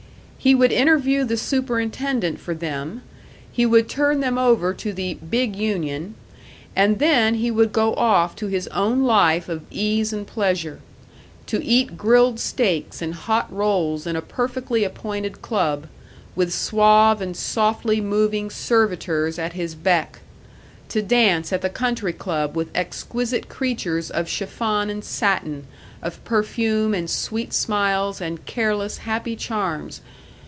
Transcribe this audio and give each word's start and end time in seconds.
He 0.43 0.55
would 0.55 0.71
interview 0.71 1.23
the 1.23 1.37
superintendent 1.37 2.39
for 2.39 2.55
them, 2.55 3.03
he 3.51 3.63
would 3.63 3.87
turn 3.87 4.21
them 4.21 4.39
over 4.39 4.73
to 4.73 4.91
the 4.91 5.13
"big 5.13 5.55
union" 5.55 6.15
and 6.75 6.97
then 6.97 7.35
he 7.35 7.51
would 7.51 7.71
go 7.71 7.93
off 7.93 8.35
to 8.37 8.47
his 8.47 8.65
own 8.69 9.03
life 9.03 9.47
of 9.49 9.61
ease 9.69 10.11
and 10.11 10.25
pleasure. 10.25 10.79
To 11.45 11.63
eat 11.63 11.95
grilled 11.95 12.39
steaks 12.39 13.03
and 13.03 13.13
hot 13.13 13.53
rolls 13.53 14.07
in 14.07 14.15
a 14.15 14.21
perfectly 14.23 14.83
appointed 14.83 15.43
club, 15.43 15.85
with 16.35 16.51
suave 16.51 17.21
and 17.21 17.37
softly 17.37 18.01
moving 18.01 18.49
servitors 18.49 19.37
at 19.37 19.53
his 19.53 19.75
beck! 19.75 20.21
To 20.89 21.03
dance 21.03 21.53
at 21.53 21.61
the 21.61 21.69
country 21.69 22.13
club 22.13 22.55
with 22.55 22.69
exquisite 22.75 23.47
creatures 23.47 24.09
of 24.09 24.27
chiffon 24.27 24.89
and 24.89 25.03
satin, 25.03 25.67
of 26.01 26.23
perfume 26.25 26.95
and 26.95 27.07
sweet 27.07 27.53
smiles 27.53 28.19
and 28.19 28.43
careless, 28.47 28.97
happy 29.05 29.35
charms! 29.35 30.01